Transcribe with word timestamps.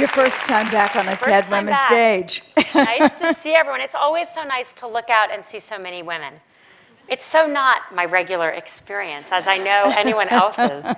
Your 0.00 0.08
first 0.08 0.46
time 0.46 0.66
back 0.70 0.96
on 0.96 1.06
a 1.08 1.14
First 1.14 1.24
TED 1.24 1.50
back. 1.50 1.86
stage. 1.86 2.42
nice 2.74 3.12
to 3.20 3.34
see 3.34 3.52
everyone. 3.52 3.82
It's 3.82 3.94
always 3.94 4.30
so 4.30 4.42
nice 4.42 4.72
to 4.72 4.86
look 4.86 5.10
out 5.10 5.30
and 5.30 5.44
see 5.44 5.60
so 5.60 5.78
many 5.78 6.02
women. 6.02 6.32
It's 7.06 7.26
so 7.26 7.46
not 7.46 7.94
my 7.94 8.06
regular 8.06 8.48
experience, 8.48 9.28
as 9.30 9.46
I 9.46 9.58
know 9.58 9.92
anyone 9.94 10.28
else's. 10.28 10.86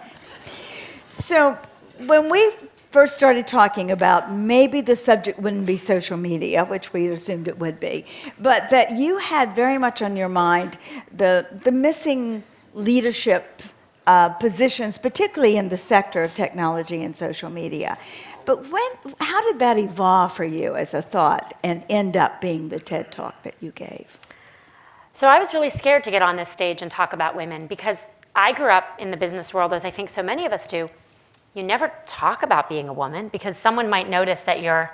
So, 1.10 1.58
when 2.06 2.30
we 2.30 2.52
first 2.92 3.16
started 3.16 3.48
talking 3.48 3.90
about 3.90 4.30
maybe 4.30 4.80
the 4.80 4.94
subject 4.94 5.38
wouldn't 5.40 5.66
be 5.66 5.76
social 5.76 6.16
media, 6.16 6.64
which 6.64 6.92
we 6.92 7.08
assumed 7.08 7.48
it 7.48 7.58
would 7.58 7.80
be, 7.80 8.06
but 8.38 8.70
that 8.70 8.92
you 8.92 9.18
had 9.18 9.56
very 9.56 9.78
much 9.78 10.00
on 10.00 10.16
your 10.16 10.28
mind 10.28 10.78
the, 11.12 11.46
the 11.64 11.72
missing 11.72 12.44
leadership 12.72 13.62
uh, 14.06 14.30
positions, 14.30 14.98
particularly 14.98 15.56
in 15.56 15.68
the 15.68 15.76
sector 15.76 16.22
of 16.22 16.34
technology 16.34 17.02
and 17.02 17.16
social 17.16 17.50
media. 17.50 17.98
But 18.44 18.70
when, 18.70 19.14
how 19.20 19.42
did 19.42 19.58
that 19.60 19.78
evolve 19.78 20.32
for 20.32 20.44
you 20.44 20.76
as 20.76 20.94
a 20.94 21.02
thought 21.02 21.54
and 21.62 21.84
end 21.88 22.16
up 22.16 22.40
being 22.40 22.68
the 22.68 22.80
TED 22.80 23.12
Talk 23.12 23.42
that 23.42 23.54
you 23.60 23.70
gave? 23.72 24.18
So 25.12 25.28
I 25.28 25.38
was 25.38 25.52
really 25.52 25.70
scared 25.70 26.04
to 26.04 26.10
get 26.10 26.22
on 26.22 26.36
this 26.36 26.48
stage 26.48 26.82
and 26.82 26.90
talk 26.90 27.12
about 27.12 27.36
women 27.36 27.66
because 27.66 27.98
I 28.34 28.52
grew 28.52 28.70
up 28.70 28.98
in 28.98 29.10
the 29.10 29.16
business 29.16 29.52
world, 29.52 29.72
as 29.72 29.84
I 29.84 29.90
think 29.90 30.08
so 30.08 30.22
many 30.22 30.46
of 30.46 30.52
us 30.52 30.66
do. 30.66 30.88
You 31.54 31.62
never 31.62 31.92
talk 32.06 32.42
about 32.42 32.68
being 32.68 32.88
a 32.88 32.92
woman 32.92 33.28
because 33.28 33.58
someone 33.58 33.90
might 33.90 34.08
notice 34.08 34.42
that 34.44 34.62
you're 34.62 34.90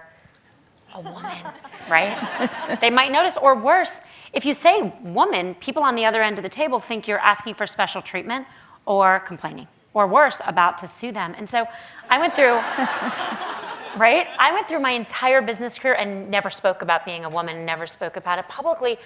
a 0.95 1.01
woman, 1.01 1.37
right? 1.89 2.79
they 2.81 2.91
might 2.91 3.13
notice, 3.13 3.37
or 3.37 3.55
worse, 3.55 4.01
if 4.33 4.45
you 4.45 4.55
say 4.55 4.93
woman, 5.03 5.55
people 5.55 5.83
on 5.83 5.95
the 5.95 6.05
other 6.05 6.23
end 6.23 6.39
of 6.39 6.43
the 6.43 6.49
table 6.49 6.81
think 6.81 7.07
you're 7.07 7.21
asking 7.21 7.55
for 7.55 7.67
special 7.67 8.03
treatment 8.03 8.47
or 8.87 9.21
complaining, 9.21 9.69
or 9.99 10.07
worse, 10.07 10.41
about 10.47 10.79
to 10.79 10.87
sue 10.87 11.13
them. 11.13 11.35
And 11.37 11.49
so 11.49 11.67
I 12.09 12.19
went 12.19 12.35
through, 12.35 12.55
right? 13.99 14.29
I 14.39 14.53
went 14.53 14.69
through 14.69 14.81
my 14.81 14.93
entire 14.93 15.43
business 15.43 15.79
career 15.79 15.95
and 15.95 16.31
never 16.31 16.51
spoke 16.51 16.83
about 16.83 17.05
being 17.05 17.25
a 17.25 17.29
woman, 17.29 17.65
never 17.65 17.87
spoke 17.87 18.17
about 18.17 18.39
it 18.39 18.49
publicly. 18.49 18.97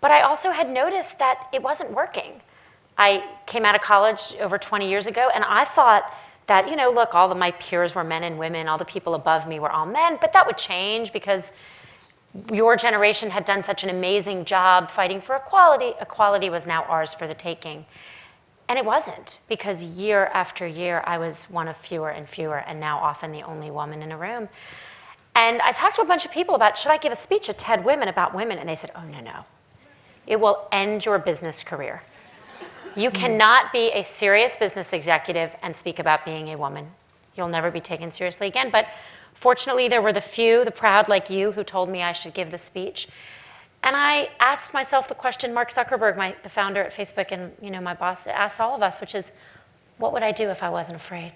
But 0.00 0.10
I 0.10 0.22
also 0.22 0.50
had 0.50 0.68
noticed 0.68 1.20
that 1.20 1.48
it 1.52 1.62
wasn't 1.62 1.92
working. 1.92 2.40
I 2.98 3.24
came 3.46 3.64
out 3.64 3.76
of 3.76 3.80
college 3.82 4.34
over 4.40 4.58
20 4.58 4.88
years 4.88 5.06
ago, 5.06 5.30
and 5.32 5.44
I 5.44 5.64
thought 5.64 6.12
that, 6.48 6.68
you 6.68 6.74
know, 6.74 6.90
look, 6.90 7.14
all 7.14 7.30
of 7.30 7.38
my 7.38 7.52
peers 7.52 7.94
were 7.94 8.02
men 8.02 8.24
and 8.24 8.36
women, 8.36 8.68
all 8.68 8.78
the 8.78 8.84
people 8.84 9.14
above 9.14 9.46
me 9.46 9.60
were 9.60 9.70
all 9.70 9.86
men, 9.86 10.18
but 10.20 10.32
that 10.32 10.44
would 10.44 10.58
change 10.58 11.12
because 11.12 11.52
your 12.52 12.76
generation 12.76 13.30
had 13.30 13.44
done 13.44 13.62
such 13.62 13.84
an 13.84 13.90
amazing 13.90 14.44
job 14.44 14.90
fighting 14.90 15.20
for 15.20 15.36
equality. 15.36 15.92
Equality 16.00 16.50
was 16.50 16.66
now 16.66 16.82
ours 16.84 17.14
for 17.14 17.26
the 17.28 17.34
taking. 17.34 17.84
And 18.68 18.78
it 18.78 18.84
wasn't, 18.84 19.40
because 19.48 19.82
year 19.82 20.30
after 20.32 20.66
year, 20.66 21.02
I 21.06 21.18
was 21.18 21.44
one 21.44 21.68
of 21.68 21.76
fewer 21.76 22.10
and 22.10 22.28
fewer, 22.28 22.58
and 22.58 22.80
now 22.80 22.98
often 22.98 23.32
the 23.32 23.42
only 23.42 23.70
woman 23.70 24.02
in 24.02 24.12
a 24.12 24.16
room. 24.16 24.48
And 25.34 25.60
I 25.62 25.72
talked 25.72 25.96
to 25.96 26.02
a 26.02 26.06
bunch 26.06 26.24
of 26.24 26.30
people 26.30 26.54
about 26.54 26.76
should 26.76 26.92
I 26.92 26.98
give 26.98 27.12
a 27.12 27.16
speech 27.16 27.48
at 27.48 27.58
TED 27.58 27.84
Women 27.84 28.08
about 28.08 28.34
women? 28.34 28.58
And 28.58 28.68
they 28.68 28.76
said, 28.76 28.90
oh, 28.94 29.04
no, 29.04 29.20
no. 29.20 29.44
It 30.26 30.38
will 30.38 30.68
end 30.72 31.04
your 31.04 31.18
business 31.18 31.62
career. 31.62 32.02
You 32.94 33.08
hmm. 33.08 33.16
cannot 33.16 33.72
be 33.72 33.90
a 33.92 34.02
serious 34.02 34.56
business 34.56 34.92
executive 34.92 35.54
and 35.62 35.74
speak 35.74 35.98
about 35.98 36.24
being 36.24 36.48
a 36.48 36.56
woman. 36.56 36.86
You'll 37.36 37.48
never 37.48 37.70
be 37.70 37.80
taken 37.80 38.10
seriously 38.10 38.46
again. 38.46 38.70
But 38.70 38.86
fortunately, 39.34 39.88
there 39.88 40.02
were 40.02 40.12
the 40.12 40.20
few, 40.20 40.64
the 40.64 40.70
proud 40.70 41.08
like 41.08 41.30
you, 41.30 41.52
who 41.52 41.64
told 41.64 41.88
me 41.88 42.02
I 42.02 42.12
should 42.12 42.34
give 42.34 42.50
the 42.50 42.58
speech. 42.58 43.08
And 43.84 43.96
I 43.96 44.30
asked 44.38 44.72
myself 44.72 45.08
the 45.08 45.14
question 45.14 45.52
Mark 45.52 45.72
Zuckerberg, 45.72 46.16
my, 46.16 46.36
the 46.42 46.48
founder 46.48 46.82
at 46.82 46.94
Facebook, 46.94 47.32
and 47.32 47.52
you 47.60 47.70
know 47.70 47.80
my 47.80 47.94
boss 47.94 48.26
asked 48.26 48.60
all 48.60 48.74
of 48.74 48.82
us, 48.82 49.00
which 49.00 49.14
is, 49.14 49.32
what 49.98 50.12
would 50.12 50.22
I 50.22 50.32
do 50.32 50.50
if 50.50 50.62
I 50.62 50.70
wasn't 50.70 50.96
afraid? 50.96 51.32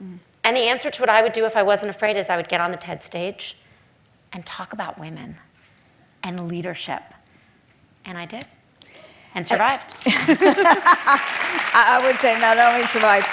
Mm. 0.00 0.18
And 0.44 0.56
the 0.56 0.62
answer 0.62 0.90
to 0.90 1.02
what 1.02 1.08
I 1.08 1.22
would 1.22 1.32
do 1.32 1.44
if 1.44 1.56
I 1.56 1.62
wasn't 1.62 1.90
afraid 1.90 2.16
is 2.16 2.30
I 2.30 2.36
would 2.36 2.48
get 2.48 2.60
on 2.60 2.70
the 2.70 2.76
TED 2.76 3.02
stage 3.02 3.56
and 4.32 4.44
talk 4.44 4.72
about 4.72 4.98
women 4.98 5.36
and 6.22 6.48
leadership. 6.48 7.02
And 8.04 8.16
I 8.16 8.24
did 8.24 8.46
and 9.34 9.46
survived. 9.46 9.94
I 11.74 12.00
would 12.04 12.18
say 12.20 12.38
not 12.40 12.58
only 12.58 12.86
survived. 12.86 13.28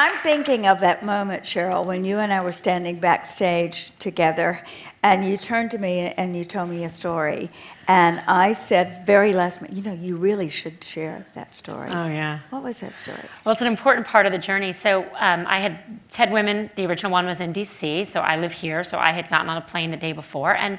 I'm 0.00 0.16
thinking 0.18 0.68
of 0.68 0.78
that 0.78 1.04
moment, 1.04 1.42
Sheryl, 1.42 1.84
when 1.84 2.04
you 2.04 2.20
and 2.20 2.32
I 2.32 2.40
were 2.40 2.52
standing 2.52 3.00
backstage 3.00 3.90
together, 3.98 4.64
and 5.02 5.28
you 5.28 5.36
turned 5.36 5.72
to 5.72 5.78
me 5.78 6.14
and 6.16 6.36
you 6.36 6.44
told 6.44 6.70
me 6.70 6.84
a 6.84 6.88
story. 6.88 7.50
And 7.88 8.20
I 8.28 8.52
said, 8.52 9.04
very 9.04 9.32
last 9.32 9.60
minute, 9.60 9.76
you 9.76 9.82
know, 9.82 9.92
you 9.92 10.14
really 10.14 10.48
should 10.48 10.84
share 10.84 11.26
that 11.34 11.56
story. 11.56 11.90
Oh, 11.90 12.06
yeah. 12.06 12.38
What 12.50 12.62
was 12.62 12.78
that 12.78 12.94
story? 12.94 13.24
Well, 13.44 13.52
it's 13.52 13.60
an 13.60 13.66
important 13.66 14.06
part 14.06 14.24
of 14.24 14.30
the 14.30 14.38
journey. 14.38 14.72
So 14.72 15.02
um, 15.18 15.44
I 15.48 15.58
had 15.58 15.80
TED 16.12 16.30
Women, 16.30 16.70
the 16.76 16.86
original 16.86 17.10
one 17.10 17.26
was 17.26 17.40
in 17.40 17.52
DC, 17.52 18.06
so 18.06 18.20
I 18.20 18.36
live 18.36 18.52
here. 18.52 18.84
So 18.84 18.98
I 18.98 19.10
had 19.10 19.28
gotten 19.28 19.50
on 19.50 19.56
a 19.56 19.62
plane 19.62 19.90
the 19.90 19.96
day 19.96 20.12
before, 20.12 20.54
and 20.54 20.78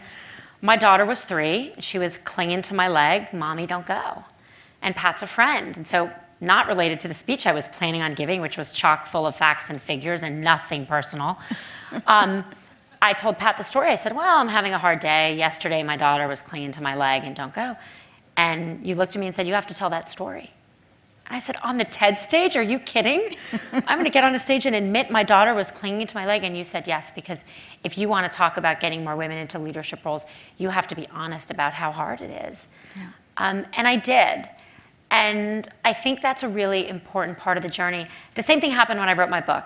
my 0.62 0.78
daughter 0.78 1.06
was 1.06 1.26
three. 1.26 1.74
She 1.80 2.00
was 2.00 2.18
clinging 2.20 2.62
to 2.62 2.74
my 2.74 2.88
leg, 2.88 3.34
Mommy, 3.34 3.68
don't 3.68 3.86
go. 3.86 4.24
And 4.82 4.96
Pat's 4.96 5.24
a 5.24 5.28
friend. 5.28 5.76
And 5.76 5.86
so, 5.86 6.10
not 6.42 6.68
related 6.68 7.00
to 7.02 7.08
the 7.08 7.14
speech 7.14 7.46
I 7.46 7.52
was 7.52 7.68
planning 7.68 8.02
on 8.02 8.14
giving, 8.14 8.42
which 8.42 8.58
was 8.58 8.72
chock 8.72 9.06
full 9.06 9.28
of 9.28 9.36
facts 9.36 9.70
and 9.70 9.82
figures 9.82 10.24
and 10.24 10.42
nothing 10.42 10.86
personal. 10.86 11.40
Um, 12.06 12.46
I 13.02 13.14
told 13.14 13.40
Pat 13.40 13.58
the 13.58 13.64
story. 13.64 13.90
I 13.90 13.96
said, 13.96 14.16
Well, 14.16 14.38
I'm 14.38 14.48
having 14.48 14.74
a 14.74 14.78
hard 14.78 15.00
day. 15.00 15.36
Yesterday, 15.36 15.82
my 15.82 15.98
daughter 15.98 16.28
was 16.28 16.44
clinging 16.44 16.72
to 16.74 16.84
my 16.84 16.96
leg 16.96 17.24
and 17.24 17.36
don't 17.36 17.54
go. 17.54 17.76
And 18.38 18.86
you 18.86 18.96
looked 18.96 19.16
at 19.16 19.20
me 19.20 19.26
and 19.26 19.36
said, 19.36 19.48
You 19.48 19.54
have 19.54 19.68
to 19.68 19.74
tell 19.74 19.90
that 19.90 20.10
story. 20.10 20.52
I 21.32 21.40
said, 21.40 21.58
On 21.64 21.78
the 21.78 21.86
TED 21.86 22.20
stage? 22.20 22.56
Are 22.56 22.62
you 22.64 22.78
kidding? 22.80 23.36
I'm 23.72 23.98
going 23.98 24.04
to 24.04 24.12
get 24.12 24.24
on 24.24 24.36
a 24.36 24.40
stage 24.40 24.66
and 24.66 24.76
admit 24.76 25.10
my 25.10 25.24
daughter 25.24 25.54
was 25.54 25.72
clinging 25.72 26.08
to 26.08 26.16
my 26.16 26.26
leg. 26.26 26.44
And 26.44 26.58
you 26.58 26.64
said, 26.64 26.88
Yes, 26.88 27.10
because 27.10 27.44
if 27.84 27.98
you 27.98 28.10
want 28.10 28.30
to 28.30 28.38
talk 28.38 28.58
about 28.58 28.80
getting 28.80 29.04
more 29.04 29.16
women 29.16 29.38
into 29.38 29.60
leadership 29.60 30.04
roles, 30.04 30.26
you 30.58 30.70
have 30.70 30.88
to 30.88 30.96
be 30.96 31.08
honest 31.12 31.52
about 31.52 31.74
how 31.74 31.92
hard 31.92 32.22
it 32.22 32.50
is. 32.50 32.68
Yeah. 32.96 33.10
Um, 33.38 33.66
and 33.74 33.88
I 33.88 33.96
did. 33.96 34.50
And 35.12 35.68
I 35.84 35.94
think 35.94 36.22
that's 36.22 36.44
a 36.44 36.48
really 36.48 36.88
important 36.88 37.38
part 37.38 37.58
of 37.58 37.64
the 37.64 37.70
journey. 37.70 38.08
The 38.36 38.44
same 38.44 38.62
thing 38.62 38.72
happened 38.72 39.00
when 39.00 39.10
I 39.10 39.14
wrote 39.14 39.30
my 39.30 39.42
book. 39.42 39.66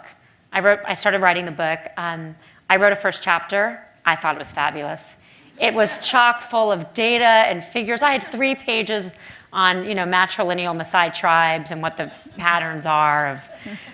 I, 0.54 0.59
wrote, 0.59 0.80
I 0.86 0.94
started 0.94 1.22
writing 1.22 1.46
the 1.46 1.52
book. 1.52 1.80
Um, 1.98 2.36
I 2.70 2.78
wrote 2.78 2.94
a 2.94 2.96
first 2.96 3.22
chapter. 3.24 3.84
I 4.06 4.16
thought 4.16 4.36
it 4.36 4.40
was 4.40 4.52
fabulous. 4.52 5.18
It 5.59 5.74
was 5.74 6.06
chock 6.08 6.42
full 6.42 6.72
of 6.72 6.94
data 6.94 7.26
and 7.26 7.64
figures. 7.64 8.02
I 8.02 8.12
had 8.12 8.24
three 8.24 8.56
pages 8.56 9.14
on 9.53 9.86
you 9.86 9.94
know, 9.94 10.03
matrilineal 10.03 10.75
Maasai 10.75 11.14
tribes 11.14 11.72
and 11.72 11.81
what 11.81 11.96
the 11.96 12.12
patterns 12.38 12.86
are 12.86 13.30
of 13.30 13.40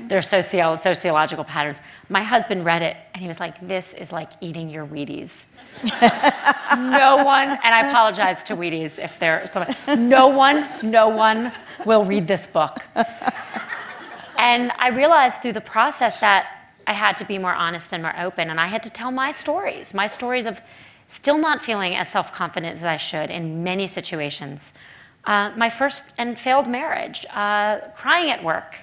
their 0.07 0.21
socio- 0.21 0.77
sociological 0.77 1.43
patterns. 1.43 1.81
My 2.07 2.23
husband 2.23 2.63
read 2.65 2.81
it 2.81 2.95
and 3.13 3.21
he 3.21 3.27
was 3.27 3.39
like, 3.39 3.59
This 3.59 3.93
is 3.93 4.11
like 4.11 4.31
eating 4.41 4.69
your 4.69 4.87
Wheaties. 4.87 5.45
no 5.83 7.23
one, 7.23 7.49
and 7.49 7.75
I 7.75 7.89
apologize 7.89 8.41
to 8.43 8.55
Wheaties 8.55 8.97
if 8.97 9.19
they're 9.19 9.45
someone, 9.47 9.75
no 10.09 10.27
one, 10.27 10.67
no 10.81 11.09
one 11.09 11.51
will 11.85 12.03
read 12.03 12.27
this 12.27 12.47
book. 12.47 12.81
And 14.37 14.71
I 14.79 14.89
realized 14.89 15.41
through 15.41 15.53
the 15.53 15.61
process 15.61 16.21
that 16.21 16.47
I 16.87 16.93
had 16.93 17.17
to 17.17 17.25
be 17.25 17.37
more 17.37 17.53
honest 17.53 17.93
and 17.93 18.01
more 18.01 18.17
open, 18.19 18.49
and 18.49 18.59
I 18.59 18.67
had 18.67 18.81
to 18.83 18.89
tell 18.89 19.11
my 19.11 19.31
stories, 19.31 19.93
my 19.93 20.07
stories 20.07 20.45
of 20.45 20.61
still 21.09 21.37
not 21.37 21.61
feeling 21.61 21.95
as 21.95 22.09
self 22.09 22.33
confident 22.33 22.73
as 22.73 22.83
I 22.83 22.97
should 22.97 23.29
in 23.29 23.63
many 23.63 23.85
situations. 23.85 24.73
Uh, 25.25 25.51
my 25.55 25.69
first 25.69 26.13
and 26.17 26.39
failed 26.39 26.67
marriage, 26.67 27.25
uh, 27.31 27.79
crying 27.95 28.31
at 28.31 28.43
work, 28.43 28.77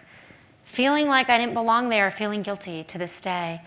feeling 0.65 1.09
like 1.09 1.31
I 1.31 1.39
didn't 1.39 1.55
belong 1.55 1.89
there, 1.89 2.11
feeling 2.11 2.43
guilty 2.43 2.85
to 2.85 2.99
this 2.99 3.21
day. 3.21 3.63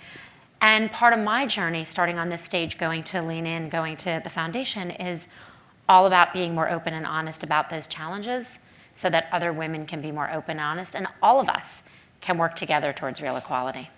And 0.62 0.92
part 0.92 1.14
of 1.14 1.20
my 1.20 1.46
journey, 1.46 1.84
starting 1.86 2.20
on 2.20 2.30
this 2.30 2.42
stage, 2.42 2.78
going 2.78 3.04
to 3.04 3.22
Lean 3.22 3.46
In, 3.46 3.70
going 3.70 3.98
to 3.98 4.22
the 4.24 4.30
foundation, 4.30 4.92
is 4.92 5.28
all 5.88 6.06
about 6.06 6.34
being 6.34 6.54
more 6.54 6.70
open 6.70 6.94
and 6.94 7.06
honest 7.06 7.44
about 7.44 7.70
those 7.70 7.88
challenges 7.88 8.60
so 8.94 9.10
that 9.10 9.28
other 9.32 9.54
women 9.54 9.86
can 9.86 10.02
be 10.02 10.12
more 10.12 10.30
open 10.32 10.52
and 10.52 10.60
honest, 10.60 10.96
and 10.96 11.08
all 11.24 11.40
of 11.40 11.50
us 11.50 11.84
can 12.22 12.38
work 12.38 12.56
together 12.56 12.92
towards 12.92 13.22
real 13.22 13.38
equality. 13.38 13.90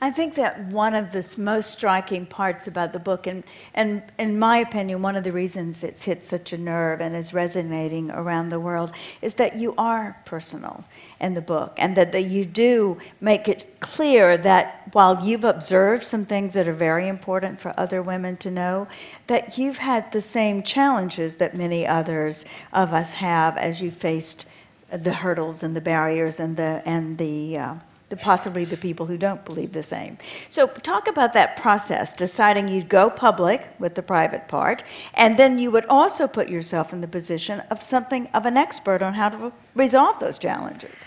I 0.00 0.12
think 0.12 0.36
that 0.36 0.66
one 0.66 0.94
of 0.94 1.10
the 1.10 1.34
most 1.38 1.72
striking 1.72 2.24
parts 2.24 2.68
about 2.68 2.92
the 2.92 3.00
book, 3.00 3.26
and, 3.26 3.42
and 3.74 4.02
in 4.16 4.38
my 4.38 4.58
opinion, 4.58 5.02
one 5.02 5.16
of 5.16 5.24
the 5.24 5.32
reasons 5.32 5.82
it's 5.82 6.04
hit 6.04 6.24
such 6.24 6.52
a 6.52 6.58
nerve 6.58 7.00
and 7.00 7.16
is 7.16 7.34
resonating 7.34 8.08
around 8.12 8.50
the 8.50 8.60
world, 8.60 8.92
is 9.20 9.34
that 9.34 9.56
you 9.56 9.74
are 9.76 10.16
personal 10.24 10.84
in 11.20 11.34
the 11.34 11.40
book, 11.40 11.74
and 11.78 11.96
that, 11.96 12.12
that 12.12 12.22
you 12.22 12.44
do 12.44 12.98
make 13.20 13.48
it 13.48 13.80
clear 13.80 14.36
that 14.38 14.88
while 14.92 15.24
you've 15.26 15.44
observed 15.44 16.04
some 16.04 16.24
things 16.24 16.54
that 16.54 16.68
are 16.68 16.72
very 16.72 17.08
important 17.08 17.58
for 17.58 17.74
other 17.76 18.00
women 18.00 18.36
to 18.36 18.52
know, 18.52 18.86
that 19.26 19.58
you've 19.58 19.78
had 19.78 20.12
the 20.12 20.20
same 20.20 20.62
challenges 20.62 21.36
that 21.36 21.56
many 21.56 21.84
others 21.84 22.44
of 22.72 22.94
us 22.94 23.14
have 23.14 23.56
as 23.56 23.82
you 23.82 23.90
faced 23.90 24.46
the 24.92 25.12
hurdles 25.12 25.62
and 25.64 25.74
the 25.74 25.80
barriers 25.80 26.40
and 26.40 26.56
the 26.56 26.82
and 26.86 27.18
the 27.18 27.58
uh, 27.58 27.74
the 28.08 28.16
possibly 28.16 28.64
the 28.64 28.76
people 28.76 29.06
who 29.06 29.18
don't 29.18 29.44
believe 29.44 29.72
the 29.72 29.82
same. 29.82 30.16
So 30.48 30.66
talk 30.66 31.08
about 31.08 31.34
that 31.34 31.56
process, 31.56 32.14
deciding 32.14 32.68
you'd 32.68 32.88
go 32.88 33.10
public 33.10 33.68
with 33.78 33.94
the 33.94 34.02
private 34.02 34.48
part, 34.48 34.82
and 35.14 35.38
then 35.38 35.58
you 35.58 35.70
would 35.70 35.84
also 35.86 36.26
put 36.26 36.48
yourself 36.48 36.92
in 36.92 37.00
the 37.00 37.08
position 37.08 37.60
of 37.70 37.82
something 37.82 38.28
of 38.28 38.46
an 38.46 38.56
expert 38.56 39.02
on 39.02 39.14
how 39.14 39.28
to 39.28 39.52
resolve 39.74 40.18
those 40.20 40.38
challenges. 40.38 41.04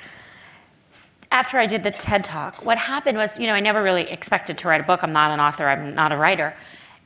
after 1.32 1.58
I 1.58 1.66
did 1.66 1.84
the 1.84 1.92
TED 1.92 2.26
Talk, 2.26 2.66
what 2.66 2.78
happened 2.78 3.18
was, 3.18 3.40
you 3.40 3.48
know, 3.48 3.54
I 3.54 3.62
never 3.62 3.82
really 3.82 4.04
expected 4.04 4.58
to 4.60 4.68
write 4.68 4.82
a 4.82 4.84
book. 4.84 5.02
I'm 5.02 5.14
not 5.14 5.32
an 5.32 5.40
author, 5.40 5.68
I'm 5.68 5.96
not 5.96 6.12
a 6.12 6.18
writer. 6.18 6.54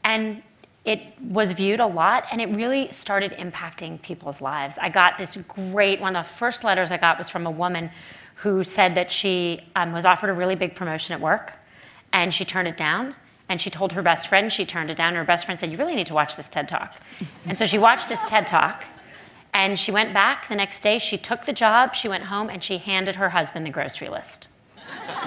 And 0.04 0.42
it 0.84 1.02
was 1.20 1.52
viewed 1.52 1.80
a 1.80 1.86
lot 1.86 2.26
and 2.32 2.40
it 2.42 2.50
really 2.50 2.92
started 2.92 3.32
impacting 3.34 4.02
people's 4.02 4.40
lives. 4.42 4.78
I 4.80 4.90
got 4.90 5.18
this 5.18 5.38
great 5.48 6.00
one 6.00 6.16
of 6.16 6.26
the 6.26 6.34
first 6.34 6.64
letters 6.64 6.92
I 6.92 6.98
got 6.98 7.18
was 7.18 7.30
from 7.30 7.48
a 7.48 7.52
woman 7.52 7.90
who 8.36 8.64
said 8.64 8.96
that 8.96 9.10
she 9.10 9.62
um, 9.76 9.92
was 9.92 10.06
offered 10.06 10.30
a 10.30 10.34
really 10.34 10.56
big 10.56 10.76
promotion 10.76 11.14
at 11.14 11.22
work 11.22 11.54
and 12.14 12.34
she 12.34 12.46
turned 12.46 12.68
it 12.68 12.78
down. 12.78 13.16
And 13.48 13.62
she 13.62 13.70
told 13.70 13.92
her 13.94 14.02
best 14.02 14.28
friend 14.28 14.52
she 14.52 14.66
turned 14.66 14.90
it 14.90 14.98
down. 14.98 15.10
And 15.10 15.18
her 15.18 15.24
best 15.24 15.46
friend 15.46 15.60
said, 15.60 15.72
You 15.72 15.78
really 15.78 15.94
need 15.94 16.08
to 16.08 16.16
watch 16.16 16.36
this 16.36 16.50
TED 16.50 16.68
Talk. 16.68 16.96
and 17.46 17.58
so 17.58 17.66
she 17.68 17.78
watched 17.78 18.10
this 18.10 18.24
TED 18.24 18.48
Talk 18.48 18.86
and 19.54 19.78
she 19.78 19.92
went 19.92 20.14
back 20.14 20.48
the 20.48 20.56
next 20.56 20.82
day. 20.82 20.98
She 21.00 21.18
took 21.18 21.46
the 21.46 21.54
job, 21.54 21.96
she 21.96 22.10
went 22.10 22.24
home, 22.24 22.50
and 22.50 22.64
she 22.64 22.78
handed 22.78 23.16
her 23.16 23.30
husband 23.30 23.66
the 23.66 23.70
grocery 23.70 24.10
list. 24.10 24.48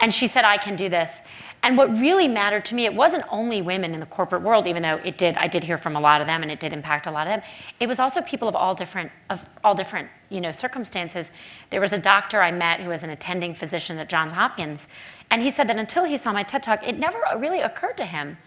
and 0.00 0.12
she 0.12 0.26
said, 0.26 0.44
I 0.44 0.56
can 0.56 0.74
do 0.74 0.88
this. 0.88 1.22
And 1.64 1.76
what 1.76 1.96
really 1.96 2.26
mattered 2.26 2.64
to 2.66 2.74
me, 2.74 2.86
it 2.86 2.94
wasn't 2.94 3.24
only 3.30 3.62
women 3.62 3.94
in 3.94 4.00
the 4.00 4.06
corporate 4.06 4.42
world, 4.42 4.66
even 4.66 4.82
though 4.82 4.96
it 5.04 5.16
did, 5.16 5.36
I 5.36 5.46
did 5.46 5.62
hear 5.62 5.78
from 5.78 5.94
a 5.94 6.00
lot 6.00 6.20
of 6.20 6.26
them 6.26 6.42
and 6.42 6.50
it 6.50 6.58
did 6.58 6.72
impact 6.72 7.06
a 7.06 7.10
lot 7.12 7.28
of 7.28 7.32
them. 7.32 7.42
It 7.78 7.86
was 7.86 8.00
also 8.00 8.20
people 8.20 8.48
of 8.48 8.56
all 8.56 8.74
different, 8.74 9.12
of 9.30 9.48
all 9.62 9.74
different, 9.74 10.08
you 10.28 10.40
know, 10.40 10.50
circumstances. 10.50 11.30
There 11.70 11.80
was 11.80 11.92
a 11.92 11.98
doctor 11.98 12.42
I 12.42 12.50
met 12.50 12.80
who 12.80 12.88
was 12.88 13.04
an 13.04 13.10
attending 13.10 13.54
physician 13.54 14.00
at 14.00 14.08
Johns 14.08 14.32
Hopkins, 14.32 14.88
and 15.30 15.40
he 15.40 15.52
said 15.52 15.68
that 15.68 15.76
until 15.76 16.02
he 16.04 16.18
saw 16.18 16.32
my 16.32 16.42
TED 16.42 16.64
Talk, 16.64 16.86
it 16.86 16.98
never 16.98 17.22
really 17.38 17.60
occurred 17.60 17.96
to 17.98 18.06
him 18.06 18.38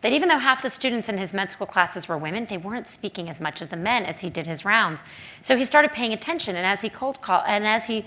that 0.00 0.12
even 0.12 0.28
though 0.28 0.38
half 0.38 0.62
the 0.62 0.70
students 0.70 1.08
in 1.08 1.16
his 1.16 1.32
med 1.32 1.50
school 1.50 1.66
classes 1.66 2.08
were 2.08 2.18
women, 2.18 2.46
they 2.46 2.58
weren't 2.58 2.88
speaking 2.88 3.28
as 3.28 3.40
much 3.40 3.62
as 3.62 3.68
the 3.68 3.76
men 3.76 4.04
as 4.04 4.20
he 4.20 4.30
did 4.30 4.46
his 4.46 4.64
rounds. 4.64 5.04
So 5.42 5.56
he 5.56 5.64
started 5.64 5.92
paying 5.92 6.12
attention, 6.12 6.56
and 6.56 6.66
as 6.66 6.80
he 6.80 6.88
cold 6.88 7.18
and 7.28 7.66
as 7.66 7.84
he 7.84 8.04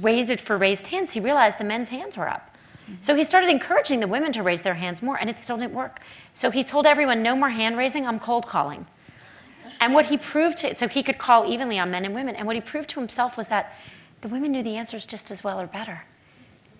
waited 0.00 0.40
for 0.40 0.58
raised 0.58 0.88
hands, 0.88 1.12
he 1.12 1.20
realized 1.20 1.58
the 1.58 1.64
men's 1.64 1.88
hands 1.88 2.16
were 2.16 2.28
up. 2.28 2.51
So 3.00 3.14
he 3.14 3.24
started 3.24 3.50
encouraging 3.50 4.00
the 4.00 4.06
women 4.06 4.32
to 4.32 4.42
raise 4.42 4.62
their 4.62 4.74
hands 4.74 5.02
more, 5.02 5.16
and 5.16 5.30
it 5.30 5.38
still 5.38 5.56
didn't 5.56 5.72
work. 5.72 6.00
So 6.34 6.50
he 6.50 6.64
told 6.64 6.86
everyone, 6.86 7.22
no 7.22 7.36
more 7.36 7.50
hand 7.50 7.76
raising, 7.76 8.06
I'm 8.06 8.18
cold 8.18 8.46
calling. 8.46 8.86
And 9.80 9.94
what 9.94 10.06
he 10.06 10.16
proved 10.16 10.58
to, 10.58 10.74
so 10.74 10.88
he 10.88 11.02
could 11.02 11.18
call 11.18 11.50
evenly 11.50 11.78
on 11.78 11.90
men 11.90 12.04
and 12.04 12.14
women, 12.14 12.36
and 12.36 12.46
what 12.46 12.56
he 12.56 12.62
proved 12.62 12.90
to 12.90 13.00
himself 13.00 13.36
was 13.36 13.48
that 13.48 13.74
the 14.20 14.28
women 14.28 14.52
knew 14.52 14.62
the 14.62 14.76
answers 14.76 15.06
just 15.06 15.30
as 15.30 15.42
well 15.42 15.60
or 15.60 15.66
better. 15.66 16.04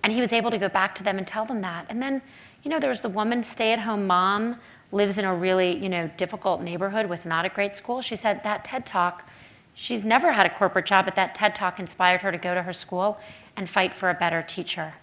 And 0.02 0.12
he 0.12 0.20
was 0.20 0.32
able 0.32 0.50
to 0.50 0.58
go 0.58 0.69
back 0.69 0.94
to 0.96 1.04
them 1.04 1.19
and 1.19 1.26
tell 1.26 1.44
them 1.44 1.60
that. 1.62 1.87
And 1.88 2.02
then, 2.02 2.22
you 2.62 2.70
know, 2.70 2.81
there 2.81 2.90
was 2.90 3.00
the 3.00 3.08
woman, 3.08 3.43
stay 3.43 3.72
at 3.72 3.81
home 3.81 4.06
mom, 4.06 4.58
lives 4.90 5.19
in 5.19 5.25
a 5.25 5.34
really, 5.34 5.76
you 5.76 5.88
know, 5.88 6.10
difficult 6.16 6.60
neighborhood 6.60 7.06
with 7.06 7.25
not 7.25 7.44
a 7.44 7.48
great 7.48 7.75
school. 7.76 8.02
She 8.02 8.16
said 8.16 8.43
that 8.43 8.64
TED 8.64 8.84
Talk, 8.84 9.28
she's 9.75 10.05
never 10.05 10.32
had 10.32 10.46
a 10.46 10.50
corporate 10.50 10.87
job, 10.87 11.05
but 11.05 11.16
that 11.16 11.34
TED 11.34 11.55
Talk 11.55 11.78
inspired 11.78 12.20
her 12.20 12.32
to 12.32 12.38
go 12.38 12.55
to 12.55 12.62
her 12.62 12.72
school 12.72 13.19
and 13.56 13.69
fight 13.69 13.94
for 13.94 14.10
a 14.10 14.14
better 14.14 14.43
teacher 14.43 14.94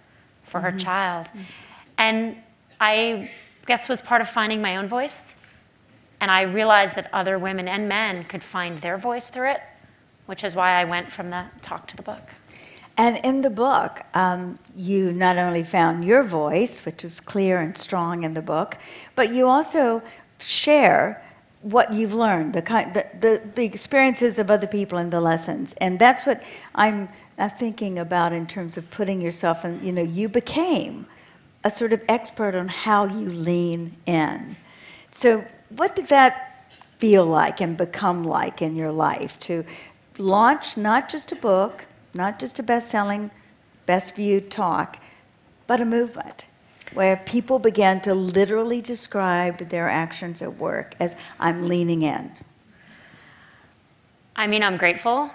for 0.50 0.60
her 0.60 0.72
child. 0.72 1.28
And 1.98 2.38
I 2.80 3.30
guess 3.66 3.88
was 3.88 4.02
part 4.02 4.22
of 4.22 4.30
finding 4.30 4.62
my 4.62 4.78
own 4.78 4.88
voice. 4.88 5.36
And 6.22 6.30
I 6.30 6.42
realized 6.42 6.96
that 6.96 7.10
other 7.14 7.40
women 7.40 7.68
and 7.68 7.88
men 7.88 8.26
could 8.26 8.44
find 8.44 8.80
their 8.82 8.98
voice 8.98 9.30
through 9.30 9.52
it, 9.52 9.62
which 10.26 10.44
is 10.44 10.56
why 10.56 10.72
I 10.82 10.84
went 10.84 11.12
from 11.12 11.30
the 11.30 11.46
talk 11.62 11.88
to 11.88 11.96
the 11.96 12.04
book. 12.04 12.34
And 12.98 13.18
in 13.24 13.42
the 13.42 13.50
book, 13.50 14.02
um, 14.14 14.60
you 14.76 15.14
not 15.14 15.38
only 15.38 15.64
found 15.64 16.04
your 16.04 16.22
voice, 16.22 16.86
which 16.86 17.06
is 17.06 17.22
clear 17.22 17.62
and 17.62 17.78
strong 17.78 18.24
in 18.24 18.34
the 18.34 18.42
book, 18.42 18.78
but 19.16 19.34
you 19.34 19.48
also 19.48 20.02
share 20.40 21.24
what 21.62 21.94
you've 21.94 22.14
learned, 22.14 22.54
the, 22.54 22.62
kind, 22.62 22.94
the, 22.94 23.06
the, 23.20 23.42
the 23.56 23.64
experiences 23.64 24.40
of 24.40 24.50
other 24.52 24.68
people 24.68 24.98
and 24.98 25.12
the 25.12 25.22
lessons. 25.22 25.74
And 25.80 26.00
that's 26.00 26.26
what 26.26 26.44
I'm 26.76 27.08
uh, 27.40 27.50
thinking 27.50 27.98
about 27.98 28.34
in 28.34 28.46
terms 28.46 28.78
of 28.78 28.92
putting 28.92 29.22
yourself 29.22 29.64
in, 29.66 29.84
you 29.84 29.92
know, 29.92 30.02
you 30.02 30.28
became 30.30 31.08
a 31.64 31.72
sort 31.72 31.94
of 31.94 32.02
expert 32.08 32.54
on 32.54 32.68
how 32.68 33.06
you 33.06 33.32
lean 33.32 33.96
in. 34.06 34.56
So, 35.12 35.46
what 35.70 35.96
did 35.96 36.08
that 36.08 36.72
feel 37.00 37.26
like 37.26 37.62
and 37.62 37.78
become 37.78 38.24
like 38.24 38.62
in 38.62 38.76
your 38.76 38.92
life 38.92 39.40
to 39.40 39.64
launch 40.18 40.76
not 40.76 41.10
just 41.10 41.32
a 41.32 41.36
book, 41.36 41.86
not 42.14 42.40
just 42.40 42.60
a 42.60 42.64
best 42.64 42.90
selling, 42.90 43.32
best 43.86 44.16
viewed 44.16 44.52
talk, 44.52 44.98
but 45.66 45.80
a 45.80 45.86
movement 45.86 46.46
where 46.94 47.18
people 47.18 47.60
began 47.60 48.02
to 48.02 48.14
literally 48.14 48.82
describe 48.82 49.70
their 49.70 49.88
actions 49.88 50.42
at 50.42 50.58
work 50.58 50.96
as 51.00 51.16
I'm 51.40 51.68
leaning 51.68 52.02
in? 52.02 52.32
I 54.36 54.48
mean, 54.48 54.64
I'm 54.64 54.78
grateful. 54.78 55.32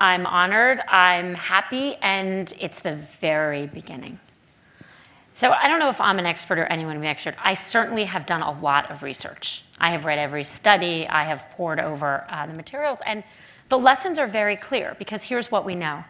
I'm 0.00 0.26
honored. 0.26 0.80
I'm 0.88 1.34
happy. 1.34 1.96
And 1.96 2.52
it's 2.58 2.80
the 2.80 2.96
very 3.20 3.66
beginning. 3.66 4.18
So 5.34 5.52
I 5.52 5.68
don't 5.68 5.78
know 5.78 5.88
if 5.88 6.00
I'm 6.00 6.18
an 6.18 6.26
expert 6.26 6.58
or 6.58 6.64
anyone 6.64 6.96
an 6.96 7.04
expert. 7.04 7.36
I 7.42 7.54
certainly 7.54 8.04
have 8.04 8.26
done 8.26 8.42
a 8.42 8.60
lot 8.60 8.90
of 8.90 9.02
research. 9.02 9.62
I 9.78 9.90
have 9.90 10.04
read 10.04 10.18
every 10.18 10.44
study. 10.44 11.06
I 11.08 11.24
have 11.24 11.48
pored 11.52 11.78
over 11.78 12.26
uh, 12.28 12.46
the 12.46 12.54
materials. 12.54 12.98
And 13.06 13.22
the 13.68 13.78
lessons 13.78 14.18
are 14.18 14.26
very 14.26 14.56
clear 14.56 14.96
because 14.98 15.22
here's 15.22 15.50
what 15.50 15.64
we 15.64 15.74
know. 15.74 16.04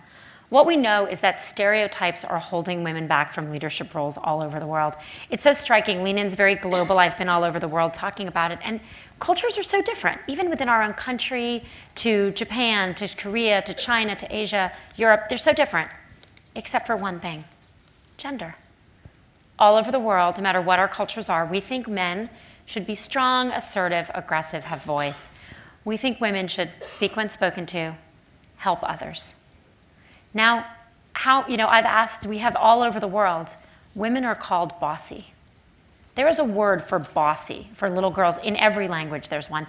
What 0.51 0.65
we 0.65 0.77
know 0.77 1.05
is 1.05 1.21
that 1.21 1.43
stereotypes 1.43 2.25
are 2.25 2.39
holding 2.39 2.83
women 2.83 3.07
back 3.07 3.35
from 3.35 3.51
leadership 3.51 3.95
roles 3.95 4.17
all 4.17 4.41
over 4.41 4.59
the 4.59 4.67
world. 4.67 4.95
It's 5.29 5.43
so 5.43 5.53
striking. 5.53 6.03
Lean 6.03 6.17
In's 6.17 6.33
very 6.33 6.55
global. 6.55 6.99
I've 6.99 7.19
been 7.19 7.29
all 7.29 7.45
over 7.45 7.61
the 7.61 7.69
world 7.69 7.93
talking 7.93 8.29
about 8.29 8.51
it. 8.51 8.59
And 8.63 8.81
cultures 9.21 9.59
are 9.59 9.63
so 9.63 9.83
different, 9.83 10.23
even 10.27 10.49
within 10.49 10.71
our 10.71 10.83
own 10.83 10.95
country, 10.95 11.65
to 11.97 12.31
Japan, 12.31 12.95
to 12.95 13.15
Korea, 13.15 13.61
to 13.63 13.75
China, 13.75 14.17
to 14.17 14.35
Asia, 14.35 14.73
Europe. 14.97 15.29
They're 15.29 15.37
so 15.37 15.53
different, 15.53 15.91
except 16.55 16.87
for 16.87 16.97
one 16.97 17.21
thing 17.21 17.45
gender. 18.17 18.57
All 19.59 19.77
over 19.77 19.93
the 19.93 20.01
world, 20.01 20.39
no 20.39 20.43
matter 20.43 20.63
what 20.63 20.79
our 20.79 20.89
cultures 20.89 21.29
are, 21.29 21.45
we 21.45 21.61
think 21.61 21.87
men 21.87 22.31
should 22.65 22.87
be 22.87 22.95
strong, 22.95 23.51
assertive, 23.51 24.11
aggressive, 24.15 24.65
have 24.65 24.83
voice. 24.83 25.31
We 25.85 25.97
think 25.97 26.21
women 26.21 26.49
should 26.49 26.71
speak 26.85 27.17
when 27.17 27.29
spoken 27.29 27.67
to, 27.67 27.97
help 28.57 28.81
others. 28.83 29.35
Now, 30.35 30.67
how, 31.13 31.47
you 31.47 31.57
know, 31.57 31.69
I've 31.69 31.85
asked, 31.85 32.27
we 32.27 32.39
have 32.39 32.55
all 32.57 32.83
over 32.83 33.01
the 33.01 33.09
world, 33.09 33.57
women 33.95 34.25
are 34.25 34.35
called 34.35 34.79
bossy. 34.79 35.33
There 36.15 36.29
is 36.29 36.39
a 36.39 36.45
word 36.45 36.83
for 36.83 36.99
bossy 36.99 37.69
for 37.75 37.89
little 37.89 38.11
girls. 38.11 38.39
In 38.39 38.57
every 38.57 38.89
language, 38.89 39.29
there's 39.29 39.49
one. 39.49 39.67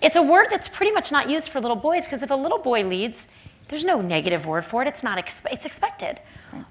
It's 0.00 0.16
a 0.16 0.22
word 0.22 0.48
that's 0.50 0.68
pretty 0.68 0.92
much 0.92 1.12
not 1.12 1.30
used 1.30 1.48
for 1.48 1.60
little 1.60 1.76
boys 1.76 2.04
because 2.04 2.22
if 2.22 2.30
a 2.30 2.34
little 2.34 2.58
boy 2.58 2.84
leads, 2.84 3.28
there's 3.68 3.84
no 3.84 4.00
negative 4.00 4.44
word 4.46 4.64
for 4.64 4.82
it. 4.82 4.88
It's 4.88 5.02
not 5.02 5.16
expe- 5.16 5.52
it's 5.52 5.64
expected. 5.64 6.20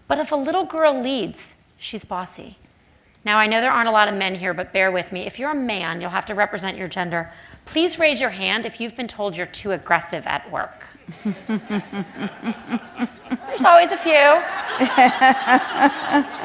But 0.07 0.19
if 0.19 0.31
a 0.31 0.35
little 0.35 0.65
girl 0.65 1.01
leads, 1.01 1.55
she's 1.77 2.03
bossy. 2.03 2.57
Now, 3.23 3.37
I 3.37 3.47
know 3.47 3.61
there 3.61 3.71
aren't 3.71 3.89
a 3.89 3.91
lot 3.91 4.07
of 4.07 4.15
men 4.15 4.35
here, 4.35 4.53
but 4.53 4.73
bear 4.73 4.91
with 4.91 5.11
me. 5.11 5.21
If 5.25 5.39
you're 5.39 5.51
a 5.51 5.55
man, 5.55 6.01
you'll 6.01 6.09
have 6.09 6.25
to 6.27 6.35
represent 6.35 6.77
your 6.77 6.87
gender. 6.87 7.31
Please 7.65 7.99
raise 7.99 8.19
your 8.19 8.31
hand 8.31 8.65
if 8.65 8.79
you've 8.81 8.95
been 8.95 9.07
told 9.07 9.35
you're 9.35 9.45
too 9.45 9.71
aggressive 9.71 10.27
at 10.27 10.49
work. 10.51 10.85
There's 13.47 13.63
always 13.63 13.91
a 13.91 13.97
few. 13.97 14.11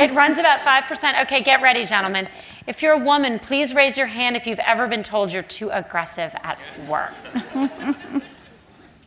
it 0.04 0.14
runs 0.14 0.38
about 0.38 0.58
5%. 0.60 1.22
Okay, 1.22 1.42
get 1.42 1.62
ready, 1.62 1.84
gentlemen. 1.84 2.28
If 2.66 2.82
you're 2.82 2.94
a 2.94 3.04
woman, 3.04 3.38
please 3.38 3.74
raise 3.74 3.96
your 3.96 4.06
hand 4.06 4.36
if 4.36 4.46
you've 4.46 4.58
ever 4.60 4.86
been 4.88 5.02
told 5.02 5.30
you're 5.30 5.42
too 5.42 5.70
aggressive 5.70 6.34
at 6.42 6.58
work. 6.88 7.12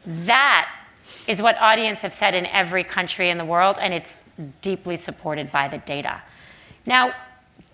that 0.06 0.76
is 1.28 1.42
what 1.42 1.58
audience 1.58 2.02
have 2.02 2.14
said 2.14 2.36
in 2.36 2.46
every 2.48 2.84
country 2.84 3.30
in 3.30 3.38
the 3.38 3.46
world, 3.46 3.78
and 3.82 3.94
it's 3.94 4.20
deeply 4.62 4.98
supported 4.98 5.52
by 5.52 5.68
the 5.68 5.78
data. 5.80 6.22
Now, 6.86 7.14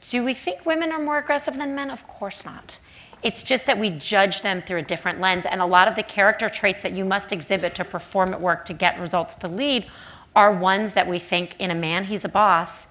do 0.10 0.24
we 0.24 0.34
think 0.34 0.66
women 0.66 0.92
are 0.92 1.00
more 1.00 1.18
aggressive 1.18 1.56
than 1.56 1.76
men? 1.76 1.90
Of 1.90 2.08
course 2.08 2.46
not. 2.46 2.80
It's 3.26 3.42
just 3.42 3.66
that 3.66 3.80
we 3.80 3.90
judge 3.90 4.44
them 4.44 4.62
through 4.62 4.78
a 4.78 4.84
different 4.84 5.20
lens. 5.20 5.48
And 5.48 5.60
a 5.60 5.66
lot 5.66 5.88
of 5.88 5.96
the 5.96 6.04
character 6.04 6.48
traits 6.48 6.84
that 6.84 6.92
you 6.92 7.04
must 7.04 7.34
exhibit 7.34 7.74
to 7.74 7.84
perform 7.84 8.32
at 8.36 8.40
work 8.40 8.66
to 8.66 8.74
get 8.74 9.00
results 9.00 9.36
to 9.38 9.48
lead 9.48 9.88
are 10.36 10.52
ones 10.52 10.94
that 10.94 11.08
we 11.08 11.18
think 11.18 11.56
in 11.58 11.72
a 11.72 11.76
man, 11.76 12.04
he's 12.04 12.24
a 12.24 12.30
boss, 12.30 12.86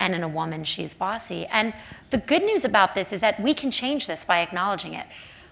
and 0.00 0.14
in 0.14 0.22
a 0.22 0.28
woman, 0.28 0.64
she's 0.64 0.94
bossy. 0.94 1.44
And 1.48 1.74
the 2.08 2.16
good 2.16 2.42
news 2.42 2.64
about 2.64 2.94
this 2.94 3.12
is 3.12 3.20
that 3.20 3.38
we 3.38 3.52
can 3.52 3.70
change 3.70 4.06
this 4.06 4.24
by 4.24 4.38
acknowledging 4.38 4.94
it. 4.94 5.06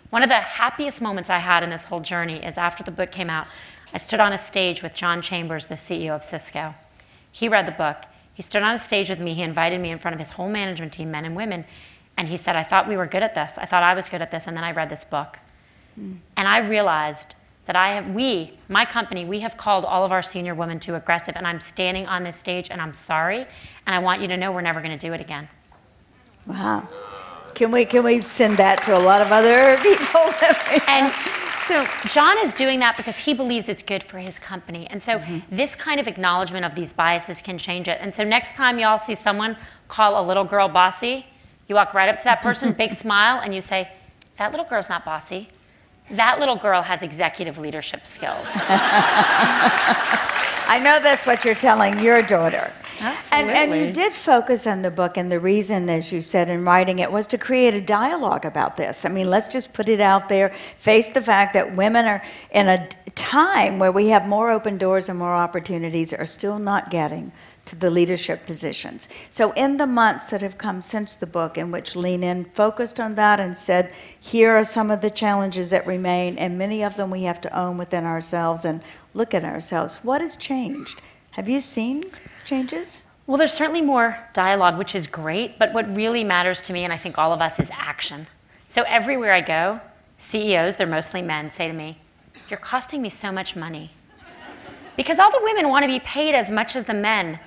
One 0.08 0.22
of 0.22 0.30
the 0.30 0.36
happiest 0.36 1.02
moments 1.02 1.28
I 1.28 1.38
had 1.38 1.62
in 1.62 1.68
this 1.68 1.84
whole 1.84 2.00
journey 2.00 2.42
is 2.42 2.56
after 2.56 2.82
the 2.82 2.90
book 2.90 3.12
came 3.12 3.28
out, 3.28 3.46
I 3.92 3.98
stood 3.98 4.20
on 4.20 4.32
a 4.32 4.38
stage 4.38 4.82
with 4.82 4.94
John 4.94 5.20
Chambers, 5.20 5.66
the 5.66 5.74
CEO 5.74 6.16
of 6.16 6.24
Cisco. 6.24 6.74
He 7.30 7.46
read 7.46 7.66
the 7.66 7.72
book. 7.72 8.04
He 8.32 8.42
stood 8.42 8.62
on 8.62 8.74
a 8.74 8.78
stage 8.78 9.10
with 9.10 9.20
me. 9.20 9.34
He 9.34 9.42
invited 9.42 9.82
me 9.82 9.90
in 9.90 9.98
front 9.98 10.14
of 10.14 10.18
his 10.18 10.30
whole 10.30 10.48
management 10.48 10.94
team, 10.94 11.10
men 11.10 11.26
and 11.26 11.36
women. 11.36 11.66
And 12.16 12.28
he 12.28 12.36
said, 12.36 12.56
I 12.56 12.62
thought 12.62 12.88
we 12.88 12.96
were 12.96 13.06
good 13.06 13.22
at 13.22 13.34
this. 13.34 13.58
I 13.58 13.66
thought 13.66 13.82
I 13.82 13.94
was 13.94 14.08
good 14.08 14.22
at 14.22 14.30
this. 14.30 14.46
And 14.46 14.56
then 14.56 14.64
I 14.64 14.72
read 14.72 14.88
this 14.88 15.04
book. 15.04 15.38
Mm. 15.98 16.18
And 16.36 16.48
I 16.48 16.58
realized 16.58 17.34
that 17.66 17.76
I 17.76 17.92
have, 17.92 18.10
we, 18.10 18.52
my 18.68 18.84
company, 18.84 19.24
we 19.24 19.40
have 19.40 19.56
called 19.56 19.84
all 19.84 20.04
of 20.04 20.12
our 20.12 20.22
senior 20.22 20.54
women 20.54 20.78
too 20.78 20.94
aggressive. 20.94 21.36
And 21.36 21.46
I'm 21.46 21.60
standing 21.60 22.06
on 22.06 22.22
this 22.22 22.36
stage 22.36 22.70
and 22.70 22.80
I'm 22.80 22.92
sorry. 22.92 23.46
And 23.86 23.94
I 23.94 23.98
want 23.98 24.20
you 24.20 24.28
to 24.28 24.36
know 24.36 24.52
we're 24.52 24.60
never 24.60 24.80
going 24.80 24.96
to 24.96 25.06
do 25.06 25.12
it 25.12 25.20
again. 25.20 25.48
Wow. 26.46 26.88
Can 27.54 27.70
we, 27.70 27.84
can 27.84 28.04
we 28.04 28.20
send 28.20 28.56
that 28.58 28.82
to 28.84 28.96
a 28.96 29.00
lot 29.00 29.22
of 29.22 29.32
other 29.32 29.76
people? 29.82 30.20
and 30.88 31.12
So 31.64 31.86
John 32.08 32.36
is 32.44 32.52
doing 32.52 32.78
that 32.80 32.98
because 32.98 33.16
he 33.16 33.32
believes 33.32 33.70
it's 33.70 33.82
good 33.82 34.04
for 34.04 34.18
his 34.18 34.38
company. 34.38 34.86
And 34.88 35.02
so 35.02 35.22
this 35.50 35.74
kind 35.74 35.98
of 35.98 36.06
acknowledgement 36.06 36.66
of 36.66 36.74
these 36.74 36.92
biases 36.92 37.40
can 37.40 37.56
change 37.56 37.88
it. 37.88 37.96
And 38.02 38.14
so 38.14 38.22
next 38.22 38.54
time 38.54 38.78
y'all 38.78 38.98
see 38.98 39.14
someone 39.14 39.56
call 39.88 40.22
a 40.22 40.24
little 40.26 40.44
girl 40.44 40.68
bossy, 40.68 41.24
you 41.68 41.74
walk 41.74 41.94
right 41.94 42.08
up 42.08 42.18
to 42.18 42.24
that 42.24 42.42
person, 42.42 42.72
big 42.72 42.94
smile, 43.04 43.40
and 43.40 43.54
you 43.54 43.60
say, 43.60 43.90
that 44.36 44.50
little 44.50 44.66
girl's 44.66 44.88
not 44.88 45.04
bossy. 45.04 45.48
That 46.10 46.38
little 46.38 46.56
girl 46.56 46.82
has 46.82 47.02
executive 47.02 47.56
leadership 47.56 48.06
skills. 48.06 48.48
I 50.66 50.80
know 50.82 51.00
that's 51.00 51.26
what 51.26 51.44
you're 51.44 51.54
telling 51.54 51.98
your 52.00 52.20
daughter. 52.22 52.72
And, 53.32 53.50
and 53.50 53.74
you 53.74 53.92
did 53.92 54.12
focus 54.12 54.66
on 54.66 54.82
the 54.82 54.90
book, 54.90 55.16
and 55.16 55.30
the 55.30 55.40
reason, 55.40 55.90
as 55.90 56.12
you 56.12 56.20
said 56.20 56.48
in 56.48 56.64
writing 56.64 57.00
it, 57.00 57.10
was 57.10 57.26
to 57.28 57.38
create 57.38 57.74
a 57.74 57.80
dialogue 57.80 58.44
about 58.44 58.76
this. 58.76 59.04
I 59.04 59.08
mean, 59.08 59.28
let's 59.28 59.48
just 59.48 59.74
put 59.74 59.88
it 59.88 60.00
out 60.00 60.28
there, 60.28 60.54
face 60.78 61.08
the 61.08 61.20
fact 61.20 61.54
that 61.54 61.74
women 61.74 62.06
are 62.06 62.22
in 62.50 62.68
a 62.68 62.88
time 63.14 63.78
where 63.78 63.92
we 63.92 64.08
have 64.08 64.28
more 64.28 64.50
open 64.50 64.78
doors 64.78 65.08
and 65.08 65.18
more 65.18 65.34
opportunities, 65.34 66.12
are 66.12 66.26
still 66.26 66.58
not 66.58 66.90
getting 66.90 67.32
to 67.66 67.76
the 67.76 67.90
leadership 67.90 68.46
positions. 68.46 69.08
So, 69.30 69.52
in 69.52 69.78
the 69.78 69.86
months 69.86 70.30
that 70.30 70.42
have 70.42 70.58
come 70.58 70.82
since 70.82 71.14
the 71.14 71.26
book, 71.26 71.56
in 71.56 71.70
which 71.70 71.96
Lean 71.96 72.22
In 72.22 72.44
focused 72.46 73.00
on 73.00 73.14
that 73.14 73.40
and 73.40 73.56
said, 73.56 73.92
here 74.20 74.52
are 74.52 74.64
some 74.64 74.90
of 74.90 75.00
the 75.00 75.10
challenges 75.10 75.70
that 75.70 75.86
remain, 75.86 76.36
and 76.38 76.58
many 76.58 76.82
of 76.82 76.96
them 76.96 77.10
we 77.10 77.22
have 77.22 77.40
to 77.42 77.58
own 77.58 77.78
within 77.78 78.04
ourselves 78.04 78.64
and 78.64 78.82
look 79.14 79.32
at 79.32 79.44
ourselves, 79.44 79.96
what 80.02 80.20
has 80.20 80.36
changed? 80.36 81.00
Have 81.32 81.48
you 81.48 81.60
seen 81.60 82.04
changes? 82.44 83.00
Well, 83.26 83.38
there's 83.38 83.54
certainly 83.54 83.80
more 83.80 84.18
dialogue, 84.34 84.76
which 84.76 84.94
is 84.94 85.06
great, 85.06 85.58
but 85.58 85.72
what 85.72 85.92
really 85.94 86.24
matters 86.24 86.60
to 86.62 86.72
me, 86.72 86.84
and 86.84 86.92
I 86.92 86.98
think 86.98 87.16
all 87.16 87.32
of 87.32 87.40
us, 87.40 87.58
is 87.58 87.70
action. 87.72 88.26
So 88.68 88.82
everywhere 88.82 89.32
I 89.32 89.40
go, 89.40 89.80
CEOs, 90.18 90.76
they're 90.76 90.86
mostly 90.86 91.22
men, 91.22 91.48
say 91.48 91.66
to 91.66 91.72
me, 91.72 91.98
You're 92.50 92.58
costing 92.58 93.00
me 93.00 93.08
so 93.08 93.32
much 93.32 93.56
money. 93.56 93.92
Because 94.96 95.18
all 95.18 95.30
the 95.30 95.40
women 95.42 95.68
want 95.68 95.84
to 95.84 95.88
be 95.88 96.00
paid 96.00 96.34
as 96.34 96.50
much 96.50 96.76
as 96.76 96.84
the 96.84 96.94
men. 96.94 97.40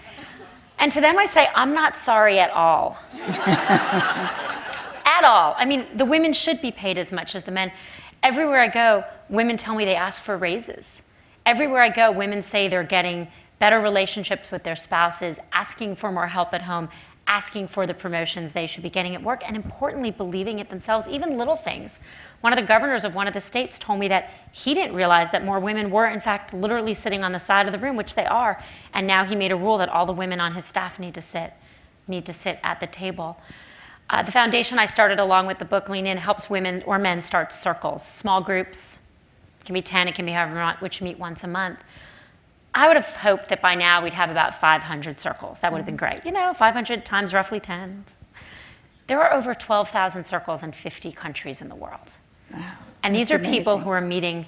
And 0.80 0.92
to 0.92 1.02
them, 1.02 1.18
I 1.18 1.26
say, 1.26 1.48
I'm 1.56 1.74
not 1.74 1.98
sorry 1.98 2.40
at 2.40 2.52
all. 2.52 2.98
at 5.08 5.24
all. 5.24 5.56
I 5.58 5.66
mean, 5.66 5.86
the 5.96 6.06
women 6.06 6.34
should 6.34 6.62
be 6.62 6.72
paid 6.72 6.98
as 6.98 7.12
much 7.12 7.34
as 7.36 7.44
the 7.44 7.52
men. 7.52 7.72
Everywhere 8.22 8.60
I 8.60 8.68
go, 8.68 9.04
women 9.30 9.58
tell 9.58 9.76
me 9.76 9.86
they 9.86 9.96
ask 9.96 10.22
for 10.22 10.38
raises. 10.38 11.02
Everywhere 11.46 11.82
I 11.82 11.90
go, 11.90 12.12
women 12.12 12.44
say 12.44 12.68
they're 12.68 12.84
getting 12.84 13.28
better 13.60 13.80
relationships 13.80 14.52
with 14.52 14.64
their 14.64 14.76
spouses, 14.76 15.40
asking 15.52 15.96
for 15.96 16.12
more 16.12 16.28
help 16.28 16.54
at 16.54 16.64
home, 16.64 16.90
asking 17.28 17.68
for 17.68 17.86
the 17.86 17.94
promotions 17.94 18.54
they 18.54 18.66
should 18.66 18.82
be 18.82 18.90
getting 18.90 19.14
at 19.14 19.22
work, 19.22 19.44
and 19.46 19.56
importantly, 19.56 20.12
believing 20.12 20.60
it 20.60 20.70
themselves, 20.70 21.08
even 21.08 21.38
little 21.38 21.56
things. 21.56 22.00
One 22.42 22.54
of 22.54 22.58
the 22.58 22.66
governors 22.66 23.04
of 23.04 23.14
one 23.14 23.28
of 23.28 23.34
the 23.34 23.42
states 23.42 23.78
told 23.78 24.00
me 24.00 24.08
that 24.08 24.32
he 24.52 24.74
didn't 24.74 24.96
realize 24.96 25.32
that 25.32 25.44
more 25.44 25.60
women 25.60 25.92
were, 25.92 26.08
in 26.08 26.22
fact, 26.22 26.54
literally 26.54 26.94
sitting 26.94 27.24
on 27.24 27.34
the 27.34 27.40
side 27.40 27.66
of 27.66 27.74
the 27.74 27.80
room, 27.80 27.98
which 27.98 28.16
they 28.16 28.26
are, 28.26 28.60
and 28.94 29.06
now 29.06 29.26
he 29.26 29.36
made 29.36 29.52
a 29.52 29.56
rule 29.56 29.78
that 29.78 29.90
all 29.90 30.06
the 30.06 30.14
women 30.14 30.40
on 30.40 30.54
his 30.54 30.66
staff 30.66 31.00
need 31.00 31.14
to 31.14 31.22
sit, 31.22 31.54
need 32.08 32.26
to 32.26 32.34
sit 32.34 32.60
at 32.64 32.80
the 32.80 32.88
table. 32.88 33.38
Uh, 34.10 34.24
the 34.24 34.32
foundation 34.32 34.80
I 34.80 34.86
started 34.86 35.20
along 35.20 35.48
with 35.48 35.60
the 35.60 35.66
book 35.66 35.90
Lean 35.90 36.08
In 36.08 36.18
helps 36.18 36.50
women 36.50 36.82
or 36.86 36.98
men 36.98 37.22
start 37.22 37.52
circles, 37.52 38.06
small 38.06 38.40
groups. 38.40 39.00
It 39.60 39.66
can 39.66 39.74
be 39.74 39.82
10, 39.82 40.08
it 40.08 40.16
can 40.16 40.26
be 40.26 40.32
however 40.32 40.56
want, 40.56 40.80
which 40.80 41.02
meet 41.02 41.20
once 41.20 41.44
a 41.44 41.48
month. 41.48 41.80
I 42.78 42.88
would 42.88 42.96
have 42.96 43.08
hoped 43.08 43.50
that 43.50 43.60
by 43.60 43.74
now 43.74 44.04
we'd 44.04 44.14
have 44.14 44.30
about 44.30 44.62
500 44.62 45.20
circles. 45.20 45.62
That 45.62 45.72
would 45.72 45.80
have 45.80 45.88
been 45.88 45.98
great. 45.98 46.24
You 46.24 46.32
know, 46.32 46.54
500 46.54 47.04
times 47.04 47.34
roughly 47.34 47.60
10. 47.60 48.06
There 49.08 49.20
are 49.20 49.34
over 49.34 49.56
12,000 49.56 50.24
circles 50.24 50.62
in 50.62 50.72
50 50.72 51.12
countries 51.12 51.60
in 51.60 51.70
the 51.70 51.76
world. 51.76 52.14
And 53.02 53.16
these 53.16 53.32
are 53.32 53.40
That's 53.40 53.50
people 53.50 53.80
who 53.80 53.90
are 53.90 54.00
meeting 54.00 54.46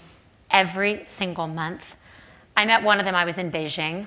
every 0.51 1.01
single 1.05 1.47
month. 1.47 1.95
I 2.55 2.65
met 2.65 2.83
one 2.83 2.99
of 2.99 3.05
them, 3.05 3.15
I 3.15 3.25
was 3.25 3.39
in 3.39 3.51
Beijing. 3.51 4.05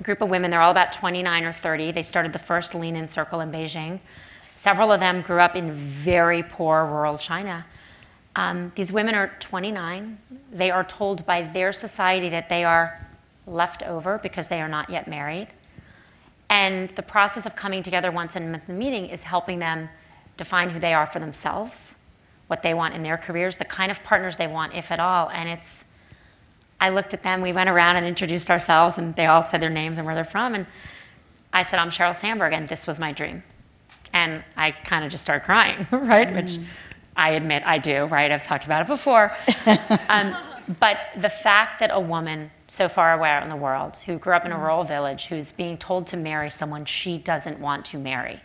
A 0.00 0.02
group 0.02 0.22
of 0.22 0.30
women, 0.30 0.50
they're 0.50 0.62
all 0.62 0.70
about 0.70 0.92
29 0.92 1.44
or 1.44 1.52
30. 1.52 1.92
They 1.92 2.02
started 2.02 2.32
the 2.32 2.38
first 2.38 2.74
Lean 2.74 2.96
In 2.96 3.06
Circle 3.06 3.40
in 3.40 3.52
Beijing. 3.52 4.00
Several 4.54 4.90
of 4.90 5.00
them 5.00 5.20
grew 5.20 5.40
up 5.40 5.54
in 5.54 5.72
very 5.74 6.42
poor 6.42 6.86
rural 6.86 7.18
China. 7.18 7.66
Um, 8.34 8.72
these 8.76 8.90
women 8.90 9.14
are 9.14 9.30
29. 9.40 10.18
They 10.52 10.70
are 10.70 10.84
told 10.84 11.26
by 11.26 11.42
their 11.42 11.74
society 11.74 12.30
that 12.30 12.48
they 12.48 12.64
are 12.64 12.98
left 13.46 13.82
over 13.82 14.18
because 14.18 14.48
they 14.48 14.60
are 14.60 14.68
not 14.68 14.90
yet 14.90 15.08
married. 15.08 15.48
And 16.48 16.90
the 16.90 17.02
process 17.02 17.46
of 17.46 17.56
coming 17.56 17.82
together 17.82 18.10
once 18.10 18.36
in 18.36 18.60
meeting 18.68 19.06
is 19.06 19.22
helping 19.22 19.58
them 19.58 19.88
define 20.36 20.70
who 20.70 20.78
they 20.78 20.94
are 20.94 21.06
for 21.06 21.18
themselves, 21.18 21.96
what 22.46 22.62
they 22.62 22.74
want 22.74 22.94
in 22.94 23.02
their 23.02 23.16
careers, 23.16 23.56
the 23.56 23.64
kind 23.64 23.90
of 23.90 24.02
partners 24.04 24.36
they 24.36 24.46
want, 24.46 24.74
if 24.74 24.92
at 24.92 25.00
all. 25.00 25.28
And 25.30 25.48
it's, 25.48 25.84
I 26.80 26.90
looked 26.90 27.14
at 27.14 27.22
them, 27.22 27.40
we 27.40 27.52
went 27.52 27.68
around 27.68 27.96
and 27.96 28.06
introduced 28.06 28.50
ourselves, 28.50 28.98
and 28.98 29.16
they 29.16 29.26
all 29.26 29.44
said 29.44 29.60
their 29.60 29.70
names 29.70 29.98
and 29.98 30.06
where 30.06 30.14
they're 30.14 30.24
from. 30.24 30.54
And 30.54 30.66
I 31.52 31.62
said, 31.62 31.78
I'm 31.78 31.90
Sheryl 31.90 32.14
Sandberg, 32.14 32.52
and 32.52 32.68
this 32.68 32.86
was 32.86 33.00
my 33.00 33.12
dream. 33.12 33.42
And 34.12 34.44
I 34.56 34.70
kind 34.70 35.04
of 35.04 35.10
just 35.10 35.24
started 35.24 35.44
crying, 35.44 35.86
right? 35.90 36.32
Which 36.32 36.58
I 37.16 37.30
admit 37.30 37.62
I 37.66 37.78
do, 37.78 38.04
right? 38.04 38.30
I've 38.30 38.44
talked 38.44 38.66
about 38.66 38.82
it 38.82 38.88
before. 38.88 39.36
um, 40.08 40.36
but 40.78 40.98
the 41.16 41.28
fact 41.30 41.80
that 41.80 41.90
a 41.92 42.00
woman 42.00 42.50
so 42.76 42.88
far 42.88 43.14
away 43.14 43.30
out 43.30 43.42
in 43.42 43.48
the 43.48 43.56
world 43.56 43.96
who 44.04 44.18
grew 44.18 44.34
up 44.34 44.44
in 44.44 44.52
a 44.52 44.58
rural 44.58 44.84
village 44.84 45.26
who's 45.26 45.50
being 45.50 45.78
told 45.78 46.06
to 46.06 46.16
marry 46.16 46.50
someone 46.50 46.84
she 46.84 47.16
doesn't 47.16 47.58
want 47.58 47.84
to 47.86 47.98
marry 47.98 48.40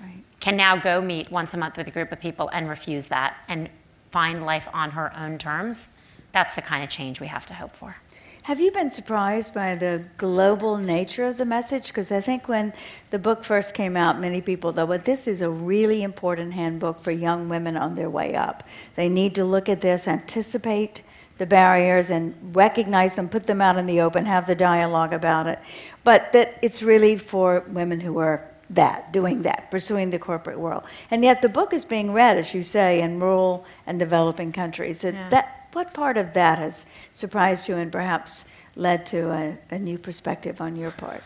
Right. 0.00 0.22
can 0.40 0.56
now 0.56 0.76
go 0.76 1.00
meet 1.00 1.30
once 1.32 1.52
a 1.54 1.56
month 1.56 1.76
with 1.76 1.88
a 1.88 1.90
group 1.90 2.12
of 2.12 2.20
people 2.20 2.48
and 2.52 2.68
refuse 2.68 3.08
that 3.08 3.36
and 3.48 3.68
find 4.12 4.44
life 4.44 4.68
on 4.72 4.90
her 4.90 5.12
own 5.16 5.38
terms, 5.38 5.88
that's 6.30 6.54
the 6.54 6.62
kind 6.62 6.84
of 6.84 6.90
change 6.90 7.20
we 7.20 7.26
have 7.26 7.46
to 7.46 7.54
hope 7.54 7.74
for. 7.74 7.96
Have 8.42 8.58
you 8.60 8.72
been 8.72 8.90
surprised 8.90 9.54
by 9.54 9.76
the 9.76 10.02
global 10.16 10.76
nature 10.76 11.26
of 11.26 11.38
the 11.38 11.44
message? 11.44 11.88
Because 11.88 12.10
I 12.10 12.20
think 12.20 12.48
when 12.48 12.72
the 13.10 13.18
book 13.18 13.44
first 13.44 13.72
came 13.72 13.96
out, 13.96 14.20
many 14.20 14.40
people 14.40 14.72
thought, 14.72 14.88
well, 14.88 14.98
this 14.98 15.28
is 15.28 15.42
a 15.42 15.48
really 15.48 16.02
important 16.02 16.52
handbook 16.52 17.02
for 17.04 17.12
young 17.12 17.48
women 17.48 17.76
on 17.76 17.94
their 17.94 18.10
way 18.10 18.34
up. 18.34 18.64
They 18.96 19.08
need 19.08 19.36
to 19.36 19.44
look 19.44 19.68
at 19.68 19.80
this, 19.80 20.08
anticipate 20.08 21.02
the 21.38 21.46
barriers, 21.46 22.10
and 22.10 22.34
recognize 22.54 23.14
them, 23.14 23.28
put 23.28 23.46
them 23.46 23.60
out 23.60 23.76
in 23.76 23.86
the 23.86 24.00
open, 24.00 24.26
have 24.26 24.46
the 24.46 24.54
dialogue 24.54 25.12
about 25.12 25.46
it. 25.46 25.58
But 26.04 26.32
that 26.32 26.58
it's 26.62 26.82
really 26.82 27.16
for 27.16 27.64
women 27.68 28.00
who 28.00 28.18
are 28.18 28.48
that, 28.70 29.12
doing 29.12 29.42
that, 29.42 29.70
pursuing 29.70 30.10
the 30.10 30.18
corporate 30.18 30.58
world. 30.58 30.84
And 31.10 31.22
yet 31.22 31.42
the 31.42 31.48
book 31.48 31.72
is 31.72 31.84
being 31.84 32.12
read, 32.12 32.38
as 32.38 32.54
you 32.54 32.62
say, 32.62 33.00
in 33.00 33.20
rural 33.20 33.64
and 33.86 33.98
developing 33.98 34.52
countries. 34.52 35.04
Yeah. 35.04 35.28
that 35.28 35.68
what 35.72 35.94
part 35.94 36.16
of 36.18 36.34
that 36.34 36.58
has 36.58 36.86
surprised 37.10 37.68
you 37.68 37.76
and 37.76 37.90
perhaps 37.90 38.44
led 38.76 39.06
to 39.06 39.30
a, 39.30 39.58
a 39.70 39.78
new 39.78 39.98
perspective 39.98 40.60
on 40.60 40.76
your 40.76 40.90
part? 40.90 41.22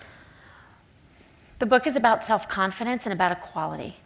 The 1.58 1.66
book 1.66 1.86
is 1.86 1.96
about 1.96 2.24
self 2.24 2.48
confidence 2.48 3.06
and 3.06 3.12
about 3.12 3.32
equality. 3.32 3.96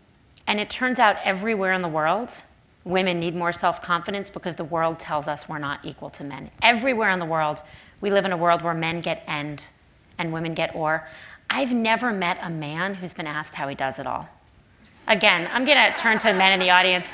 And 0.47 0.61
it 0.61 0.71
turns 0.71 0.99
out 0.99 1.17
everywhere 1.25 1.73
in 1.73 1.83
the 1.83 1.89
world, 1.89 2.43
women 2.91 3.21
need 3.21 3.35
more 3.35 3.53
self 3.53 3.81
confidence 3.81 4.29
because 4.31 4.55
the 4.55 4.65
world 4.65 4.99
tells 5.01 5.29
us 5.29 5.49
we're 5.49 5.59
not 5.59 5.81
equal 5.85 6.11
to 6.11 6.25
men. 6.25 6.51
Everywhere 6.63 7.11
in 7.11 7.19
the 7.19 7.27
world, 7.27 7.63
we 8.01 8.11
live 8.11 8.25
in 8.25 8.33
a 8.33 8.37
world 8.37 8.63
where 8.63 8.75
men 8.75 9.01
get 9.01 9.23
end 9.27 9.67
and 10.19 10.33
women 10.33 10.55
get 10.55 10.75
or. 10.75 11.07
I've 11.49 11.73
never 11.73 12.13
met 12.13 12.39
a 12.43 12.51
man 12.51 12.95
who's 12.95 13.13
been 13.13 13.27
asked 13.27 13.55
how 13.55 13.69
he 13.69 13.75
does 13.75 13.99
it 13.99 14.07
all. 14.07 14.29
Again, 15.09 15.49
I'm 15.53 15.65
going 15.65 15.79
to 15.79 15.99
turn 15.99 16.19
to 16.19 16.29
the 16.29 16.35
men 16.35 16.53
in 16.53 16.61
the 16.61 16.71
audience. 16.71 17.09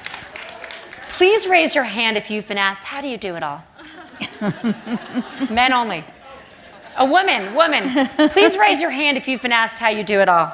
Please 1.17 1.47
raise 1.47 1.75
your 1.75 1.85
hand 1.85 2.19
if 2.19 2.31
you've 2.31 2.47
been 2.47 2.59
asked, 2.59 2.85
How 2.85 3.01
do 3.01 3.09
you 3.09 3.17
do 3.17 3.37
it 3.37 3.43
all? 3.43 3.63
men 5.51 5.73
only. 5.73 6.05
A 6.99 7.05
woman, 7.05 7.55
woman, 7.55 8.09
please 8.31 8.57
raise 8.57 8.81
your 8.81 8.91
hand 8.91 9.17
if 9.17 9.29
you've 9.29 9.43
been 9.43 9.53
asked 9.53 9.79
how 9.79 9.89
you 9.89 10.03
do 10.03 10.21
it 10.21 10.29
all. 10.29 10.53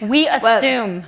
We 0.00 0.28
assume, 0.28 1.04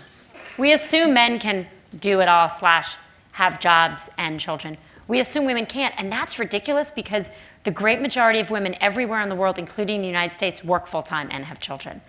we 0.58 0.72
assume 0.72 1.14
men 1.14 1.38
can 1.38 1.66
do 2.00 2.20
it 2.20 2.28
all 2.28 2.48
slash 2.48 2.96
have 3.32 3.60
jobs 3.60 4.10
and 4.18 4.38
children. 4.38 4.76
We 5.08 5.20
assume 5.20 5.44
women 5.44 5.66
can't, 5.66 5.94
and 5.98 6.10
that's 6.10 6.38
ridiculous 6.38 6.90
because 6.90 7.30
the 7.64 7.70
great 7.70 8.00
majority 8.00 8.40
of 8.40 8.50
women 8.50 8.76
everywhere 8.80 9.20
in 9.20 9.28
the 9.28 9.34
world, 9.34 9.58
including 9.58 10.00
the 10.00 10.06
United 10.06 10.34
States, 10.34 10.64
work 10.64 10.86
full 10.86 11.02
time 11.02 11.28
and 11.30 11.44
have 11.44 11.60
children. 11.60 12.00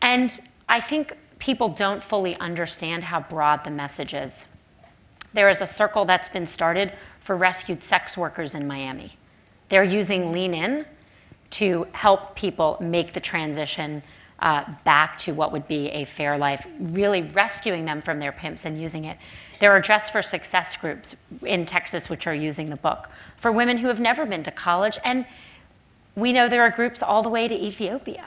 And 0.00 0.38
I 0.68 0.80
think 0.80 1.16
people 1.38 1.68
don't 1.68 2.02
fully 2.02 2.36
understand 2.36 3.04
how 3.04 3.20
broad 3.20 3.64
the 3.64 3.70
message 3.70 4.14
is. 4.14 4.46
There 5.32 5.48
is 5.48 5.60
a 5.60 5.66
circle 5.66 6.04
that's 6.04 6.28
been 6.28 6.46
started 6.46 6.92
for 7.20 7.36
rescued 7.36 7.82
sex 7.82 8.16
workers 8.16 8.54
in 8.54 8.66
Miami. 8.66 9.16
They're 9.68 9.84
using 9.84 10.32
Lean 10.32 10.54
In 10.54 10.86
to 11.50 11.86
help 11.92 12.34
people 12.34 12.76
make 12.80 13.12
the 13.12 13.20
transition 13.20 14.02
uh, 14.42 14.64
back 14.84 15.16
to 15.16 15.32
what 15.32 15.52
would 15.52 15.68
be 15.68 15.88
a 15.90 16.04
fair 16.04 16.36
life, 16.36 16.66
really 16.80 17.22
rescuing 17.22 17.84
them 17.84 18.02
from 18.02 18.18
their 18.18 18.32
pimps 18.32 18.64
and 18.64 18.80
using 18.80 19.04
it. 19.04 19.16
There 19.60 19.70
are 19.70 19.80
Dress 19.80 20.10
for 20.10 20.20
Success 20.20 20.76
groups 20.76 21.14
in 21.46 21.64
Texas 21.64 22.10
which 22.10 22.26
are 22.26 22.34
using 22.34 22.68
the 22.68 22.76
book 22.76 23.08
for 23.36 23.52
women 23.52 23.78
who 23.78 23.86
have 23.86 24.00
never 24.00 24.26
been 24.26 24.42
to 24.42 24.50
college. 24.50 24.98
And 25.04 25.24
we 26.16 26.32
know 26.32 26.48
there 26.48 26.62
are 26.62 26.70
groups 26.70 27.02
all 27.02 27.22
the 27.22 27.28
way 27.28 27.46
to 27.46 27.54
Ethiopia. 27.54 28.24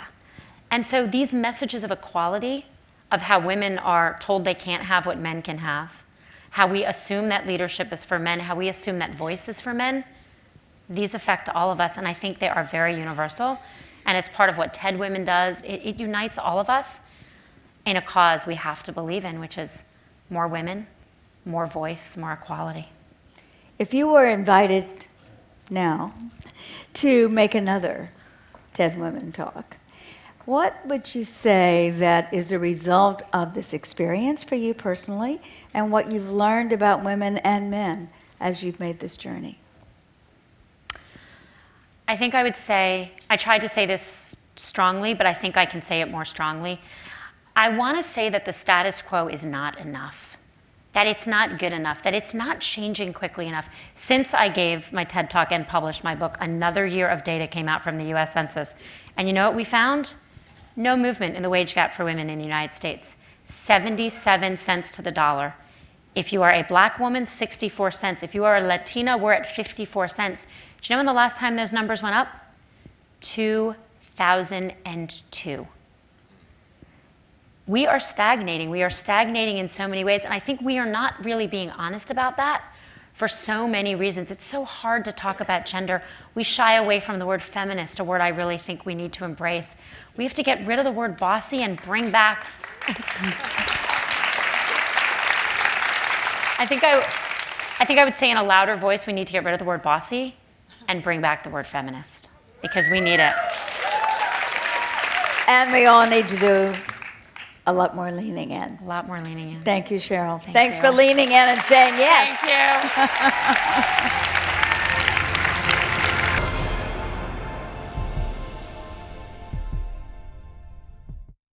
And 0.72 0.86
so 0.86 1.05
these 1.05 1.34
messages 1.34 1.84
of 1.84 1.91
equality, 1.91 2.65
of 3.12 3.22
how 3.22 3.39
women 3.39 3.77
are 3.77 4.17
told 4.22 4.45
they 4.45 4.55
can't 4.55 4.84
have 4.84 5.05
what 5.05 5.19
men 5.19 5.41
can 5.41 5.57
have, 5.57 6.03
how 6.51 6.65
we 6.65 6.86
assume 6.86 7.27
that 7.27 7.45
leadership 7.45 7.91
is 7.91 8.05
for 8.05 8.17
men, 8.17 8.39
how 8.39 8.55
we 8.55 8.69
assume 8.69 9.00
that 9.00 9.13
voice 9.13 9.50
is 9.50 9.60
for 9.60 9.74
men, 9.74 10.05
these 10.89 11.13
affect 11.13 11.50
all 11.50 11.72
of 11.72 11.81
us, 11.81 11.98
and 11.98 12.07
I 12.07 12.13
think 12.13 12.39
they 12.39 12.48
are 12.48 12.63
very 12.63 12.98
universal. 12.98 13.60
And 14.05 14.17
it's 14.17 14.29
part 14.29 14.50
of 14.50 14.57
what 14.57 14.74
TED 14.74 15.00
Women 15.00 15.25
does. 15.25 15.62
It, 15.62 15.81
it 15.83 16.00
unites 16.00 16.38
all 16.38 16.59
of 16.59 16.69
us 16.69 17.01
in 17.85 17.97
a 17.97 18.01
cause 18.01 18.45
we 18.45 18.55
have 18.55 18.83
to 18.83 18.91
believe 18.91 19.25
in, 19.25 19.39
which 19.39 19.57
is 19.57 19.83
more 20.29 20.47
women, 20.47 20.88
more 21.45 21.67
voice, 21.67 22.17
more 22.17 22.33
equality. 22.33 22.89
If 23.77 23.93
you 23.93 24.07
were 24.07 24.27
invited 24.27 24.85
now 25.69 26.13
to 26.95 27.29
make 27.29 27.53
another 27.53 28.12
TED 28.74 29.00
Women 29.00 29.31
Talk, 29.31 29.77
what 30.45 30.85
would 30.85 31.15
you 31.15 31.24
say 31.24 31.89
that 31.97 32.31
is 32.31 32.51
a 32.51 32.59
result 32.59 33.24
of 33.33 33.55
this 33.55 33.74
experience 33.74 34.43
for 34.43 34.55
you 34.55 34.75
personally 34.75 35.41
and 35.74 35.91
what 35.91 36.12
you've 36.12 36.31
learned 36.31 36.71
about 36.71 37.03
women 37.03 37.38
and 37.39 37.71
men 37.71 38.09
as 38.39 38.63
you've 38.63 38.79
made 38.79 39.00
this 39.00 39.17
journey? 39.17 39.59
I 42.07 42.15
think 42.15 42.35
I 42.35 42.43
would 42.43 42.55
say, 42.55 43.12
I 43.29 43.38
tried 43.38 43.59
to 43.59 43.69
say 43.69 43.85
this 43.85 44.35
strongly, 44.55 45.13
but 45.13 45.25
I 45.25 45.33
think 45.33 45.57
I 45.57 45.65
can 45.65 45.81
say 45.81 46.01
it 46.01 46.09
more 46.09 46.25
strongly. 46.25 46.79
I 47.55 47.69
want 47.69 47.97
to 47.97 48.03
say 48.03 48.29
that 48.29 48.45
the 48.45 48.53
status 48.53 49.01
quo 49.01 49.27
is 49.27 49.45
not 49.45 49.79
enough, 49.79 50.38
that 50.93 51.07
it's 51.07 51.25
not 51.25 51.57
good 51.57 51.74
enough, 51.74 52.03
that 52.03 52.13
it's 52.13 52.33
not 52.33 52.59
changing 52.59 53.13
quickly 53.13 53.47
enough. 53.47 53.69
Since 53.95 54.33
I 54.33 54.50
gave 54.50 54.91
my 54.93 55.03
TED 55.03 55.29
Talk 55.29 55.51
and 55.51 55.67
published 55.67 56.03
my 56.03 56.13
book, 56.13 56.38
another 56.41 56.85
year 56.85 57.07
of 57.07 57.24
data 57.24 57.47
came 57.47 57.67
out 57.67 57.83
from 57.83 57.97
the 57.97 58.13
US 58.13 58.33
Census. 58.33 58.75
And 59.17 59.27
you 59.27 59.33
know 59.33 59.47
what 59.47 59.55
we 59.55 59.63
found? 59.63 60.13
No 60.75 60.95
movement 60.95 61.35
in 61.35 61.41
the 61.41 61.50
wage 61.50 61.74
gap 61.74 61.93
for 61.93 62.03
women 62.03 62.29
in 62.29 62.38
the 62.38 62.43
United 62.43 62.75
States. 62.75 63.17
77 63.45 64.57
cents 64.57 64.91
to 64.91 65.01
the 65.01 65.12
dollar. 65.12 65.55
If 66.13 66.31
you 66.31 66.43
are 66.43 66.51
a 66.51 66.63
black 66.63 67.00
woman, 67.00 67.25
64 67.25 67.91
cents. 67.91 68.24
If 68.24 68.33
you 68.33 68.45
are 68.45 68.57
a 68.57 68.62
Latina, 68.62 69.17
we're 69.17 69.33
at 69.33 69.47
54 69.47 70.07
cents. 70.07 70.47
Do 70.82 70.94
you 70.94 70.96
know 70.96 71.00
when 71.00 71.05
the 71.05 71.13
last 71.13 71.38
time 71.38 71.55
those 71.55 71.72
numbers 71.72 72.03
went 72.03 72.15
up? 72.15 72.27
2002. 73.22 75.67
We 77.67 77.88
are 77.88 78.00
stagnating. 78.00 78.70
We 78.70 78.84
are 78.84 78.91
stagnating 78.91 79.58
in 79.58 79.67
so 79.67 79.88
many 79.88 80.03
ways. 80.03 80.24
And 80.24 80.34
I 80.34 80.39
think 80.39 80.62
we 80.62 80.77
are 80.77 80.86
not 80.86 81.24
really 81.25 81.48
being 81.48 81.72
honest 81.72 82.12
about 82.12 82.38
that 82.38 82.63
for 83.13 83.27
so 83.27 83.67
many 83.67 83.96
reasons. 83.96 84.29
It's 84.29 84.46
so 84.46 84.63
hard 84.63 85.03
to 85.05 85.12
talk 85.12 85.41
about 85.41 85.65
gender. 85.65 86.03
We 86.36 86.44
shy 86.44 86.75
away 86.75 87.00
from 87.00 87.17
the 87.17 87.25
word 87.25 87.41
feminist, 87.41 88.00
a 88.00 88.03
word 88.03 88.22
I 88.22 88.27
really 88.27 88.58
think 88.58 88.86
we 88.86 88.94
need 88.94 89.13
to 89.13 89.25
embrace. 89.25 89.77
We 90.17 90.24
have 90.25 90.34
to 90.34 90.44
get 90.44 90.65
rid 90.67 90.77
of 90.77 90.86
the 90.86 90.91
word 90.91 91.17
bossy 91.17 91.63
and 91.63 91.82
bring 91.82 92.12
back. 92.12 92.46
I 96.58 96.65
think 96.67 96.84
I, 96.84 97.00
I 97.79 97.86
think 97.86 98.00
I 98.00 98.05
would 98.05 98.15
say 98.15 98.29
in 98.29 98.38
a 98.38 98.44
louder 98.44 98.75
voice, 98.75 99.08
we 99.08 99.13
need 99.13 99.27
to 99.27 99.34
get 99.34 99.44
rid 99.44 99.53
of 99.53 99.60
the 99.60 99.65
word 99.65 99.82
bossy 99.82 100.36
and 100.87 101.03
bring 101.03 101.21
back 101.21 101.43
the 101.43 101.49
word 101.49 101.67
feminist 101.67 102.29
because 102.61 102.87
we 102.89 102.99
need 102.99 103.19
it. 103.19 103.33
And 105.47 105.71
we 105.71 105.85
all 105.85 106.07
need 106.07 106.27
to 106.29 106.37
do 106.37 106.75
a 107.67 107.73
lot 107.73 107.95
more 107.95 108.11
leaning 108.11 108.51
in. 108.51 108.79
A 108.81 108.85
lot 108.85 109.07
more 109.07 109.19
leaning 109.19 109.51
in. 109.53 109.61
Thank 109.61 109.91
you, 109.91 109.97
Sheryl. 109.97 110.41
Thank 110.41 110.53
Thanks 110.53 110.77
you. 110.77 110.81
for 110.83 110.91
leaning 110.91 111.27
in 111.27 111.33
and 111.33 111.61
saying 111.61 111.95
yes. 111.95 112.39
Thank 112.95 114.13
you. 114.13 114.19